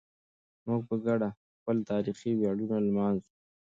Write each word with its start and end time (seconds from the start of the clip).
موږ 0.67 0.81
په 0.89 0.95
ګډه 1.05 1.29
خپل 1.57 1.77
تاریخي 1.91 2.31
ویاړونه 2.35 2.77
لمانځو. 2.87 3.29